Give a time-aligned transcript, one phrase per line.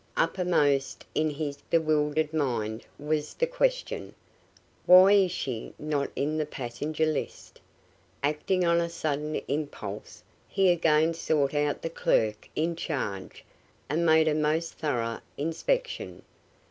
[0.17, 4.15] Uppermost in his bewildered mind was the question:
[4.87, 7.61] Why is she not in the passenger list?
[8.23, 13.45] Acting on a sudden impulse, he again sought out the clerk in charge
[13.89, 16.23] and made a most thorough inspection.